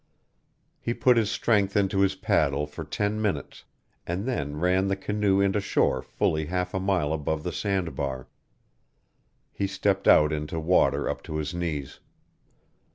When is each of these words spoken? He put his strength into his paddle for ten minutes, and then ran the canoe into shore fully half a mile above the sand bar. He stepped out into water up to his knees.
He 0.79 0.95
put 0.95 1.15
his 1.15 1.29
strength 1.29 1.77
into 1.77 1.99
his 1.99 2.15
paddle 2.15 2.65
for 2.65 2.83
ten 2.83 3.21
minutes, 3.21 3.65
and 4.07 4.25
then 4.27 4.55
ran 4.59 4.87
the 4.87 4.95
canoe 4.95 5.39
into 5.39 5.61
shore 5.61 6.01
fully 6.01 6.47
half 6.47 6.73
a 6.73 6.79
mile 6.79 7.13
above 7.13 7.43
the 7.43 7.53
sand 7.53 7.95
bar. 7.95 8.27
He 9.51 9.67
stepped 9.67 10.07
out 10.07 10.33
into 10.33 10.59
water 10.59 11.07
up 11.07 11.21
to 11.25 11.35
his 11.35 11.53
knees. 11.53 11.99